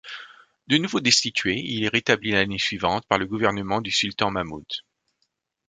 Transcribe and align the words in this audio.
De 0.65 0.79
nouveau 0.79 0.99
destitué, 0.99 1.57
il 1.63 1.83
est 1.85 1.87
rétabli 1.87 2.31
l’année 2.31 2.57
suivante 2.57 3.05
par 3.05 3.19
le 3.19 3.27
gouvernement 3.27 3.81
du 3.81 3.91
sultan 3.91 4.31
Mahmoud. 4.31 4.65